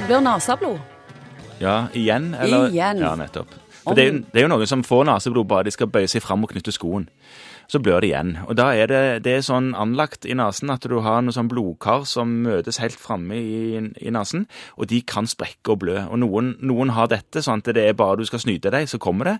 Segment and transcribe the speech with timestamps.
[0.00, 0.78] blir neseblod.
[1.60, 2.34] Ja, igjen?
[2.34, 2.68] Eller?
[2.70, 2.98] Igjen.
[2.98, 3.48] Ja, nettopp.
[3.82, 6.06] For det er, jo- det er jo noen som får naseblod bare de skal bøye
[6.08, 7.08] seg fram og knytte skoen.
[7.68, 8.38] Så blør det igjen.
[8.48, 11.48] Og da er det, det er sånn anlagt i nesen at du har noen sånn
[11.48, 14.46] blodkar som møtes helt framme i, i nesen,
[14.76, 15.98] og de kan sprekke og blø.
[16.10, 18.98] Og noen, noen har dette sånn at det er bare du skal snyte deg, så
[19.02, 19.36] kommer det,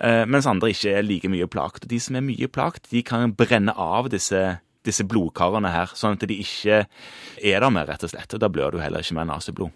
[0.00, 1.84] eh, mens andre ikke er like mye plagt.
[1.84, 6.16] Og de som er mye plagt, de kan brenne av disse, disse blodkarene her, sånn
[6.16, 8.32] at de ikke er der mer, rett og slett.
[8.36, 9.74] Og da blør du heller ikke mer naseblod.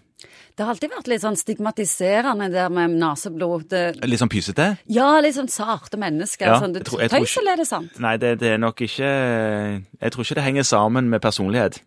[0.51, 3.63] Det har alltid vært litt sånn stigmatiserende der med naseblod.
[3.71, 4.65] Det, Litt sånn pysete?
[4.91, 6.49] ja, litt sånn sarte mennesker.
[6.51, 7.95] Ja, sånn, det, tror- tøys eller er det sant?
[8.03, 11.79] Nei, det, det er nok ikke Jeg tror ikke det henger sammen med personlighet.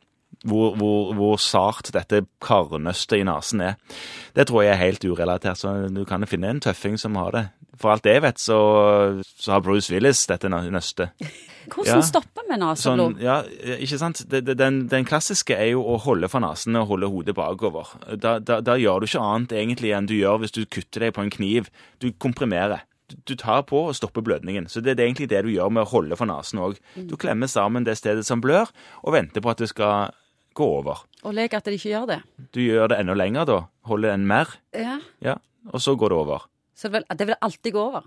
[0.45, 3.77] Hvor, hvor, hvor sart dette karnøstet i nesen er.
[4.35, 5.61] Det tror jeg er helt urelatert.
[5.61, 7.45] Så du kan finne en tøffing som har det.
[7.81, 8.59] For alt det jeg vet, så,
[9.39, 11.15] så har Bruce Willis dette nøstet.
[11.69, 12.01] Hvordan Ja.
[12.03, 13.15] stopper vi neseblod?
[13.17, 13.37] Sånn, ja,
[13.79, 14.25] ikke sant?
[14.29, 17.87] Den, den klassiske er jo å holde for nesen og holde hodet bakover.
[18.17, 21.15] Da, da, da gjør du ikke annet egentlig enn du gjør hvis du kutter deg
[21.17, 21.71] på en kniv.
[22.01, 22.83] Du komprimerer.
[23.09, 24.67] Du, du tar på og stopper blødningen.
[24.69, 26.79] Så det, det er egentlig det du gjør med å holde for nesen òg.
[26.97, 28.71] Du klemmer sammen det stedet som blør,
[29.05, 30.13] og venter på at det skal
[30.55, 31.03] gå over.
[31.25, 32.21] Og lek at det ikke gjør det.
[32.55, 33.59] Du gjør det enda lenger da.
[33.89, 34.47] Holder den mer.
[34.77, 34.99] Ja.
[35.25, 35.37] Ja,
[35.73, 36.47] og så går det over.
[36.75, 38.05] Så det vil, det vil alltid gå over.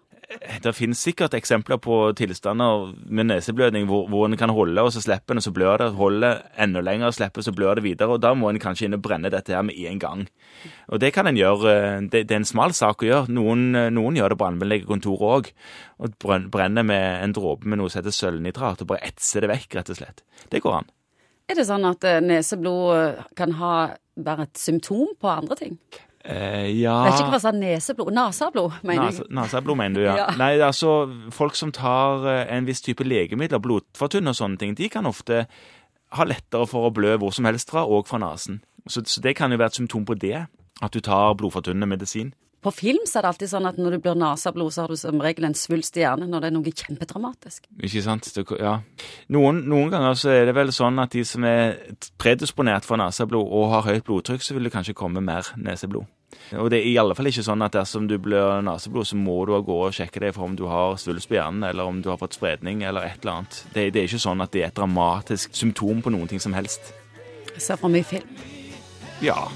[0.64, 5.00] Det finnes sikkert eksempler på tilstander med neseblødning hvor, hvor en kan holde, og så
[5.00, 5.88] slipper en, og så blør det.
[5.95, 8.09] Holde enda lenger, og slipper, så blør det videre.
[8.11, 10.25] Og da må en kanskje inn og brenne dette her med en gang.
[10.92, 11.72] Og det kan en gjøre.
[11.72, 13.31] eh, Det, det er en smal sak å gjøre.
[13.31, 15.52] Noen, eh, noen gjør det på allmennlegekontoret òg.
[16.03, 19.53] Og brenn- brenner med en dråpe med noe som heter sølvnitrat, og bare etser det
[19.56, 20.23] vekk, rett og slett.
[20.52, 20.91] Det går an.
[21.47, 23.73] Er det sånn at eh, neseblod kan ha,
[24.19, 25.80] være et symptom på andre ting?
[26.28, 28.11] Eh, ja Vet ikke hva sa neseblod?
[28.11, 29.28] Naseblod, mener jeg.
[29.31, 30.16] Naseblod, mener du, ja.
[30.22, 30.28] Ja.
[30.39, 30.97] Nei, altså,
[31.31, 35.45] folk som tar eh, en viss type legemidler, blodfortynn og sånne ting, de kan ofte
[36.17, 38.61] ha lettere for å blø hvor som helst fra, og fra nesen.
[38.88, 40.45] Så, så det kan jo være et symptom på det,
[40.84, 42.34] at du tar blodfortynnende medisin.
[42.67, 44.99] På film så er det alltid sånn at når du blir naseblod, så har du
[44.99, 47.61] som regel en svulst i hjernen når det er noe kjempedramatisk.
[47.79, 48.28] Ikke sant?
[48.35, 48.73] Det, ja.
[49.31, 51.77] Noen, noen ganger så er det vel sånn at de som er
[52.19, 56.09] predisponert for naseblod og har høyt blodtrykk, så vil det kanskje komme mer neseblod.
[56.59, 59.38] Og det er i alle fall ikke sånn at dersom du blir naseblod, så må
[59.47, 62.11] du gå og sjekke deg for om du har svulst på hjernen, eller om du
[62.11, 63.61] har fått spredning, eller et eller annet.
[63.72, 66.57] Det, det er ikke sånn at det er et dramatisk symptom på noen ting som
[66.57, 66.91] helst.
[67.53, 68.44] Jeg ser for mye film.
[69.23, 69.47] Ja.